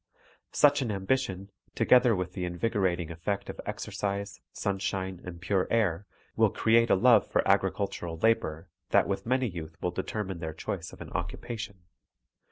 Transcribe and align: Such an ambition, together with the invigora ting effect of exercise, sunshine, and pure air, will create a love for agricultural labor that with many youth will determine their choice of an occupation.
Such 0.51 0.81
an 0.81 0.91
ambition, 0.91 1.51
together 1.75 2.15
with 2.15 2.33
the 2.33 2.43
invigora 2.49 2.97
ting 2.97 3.11
effect 3.11 3.51
of 3.51 3.61
exercise, 3.67 4.41
sunshine, 4.51 5.21
and 5.23 5.39
pure 5.39 5.67
air, 5.69 6.07
will 6.35 6.49
create 6.49 6.89
a 6.89 6.95
love 6.95 7.27
for 7.27 7.47
agricultural 7.47 8.17
labor 8.17 8.67
that 8.89 9.07
with 9.07 9.27
many 9.27 9.47
youth 9.47 9.79
will 9.79 9.91
determine 9.91 10.39
their 10.39 10.53
choice 10.55 10.91
of 10.91 11.01
an 11.01 11.11
occupation. 11.11 11.83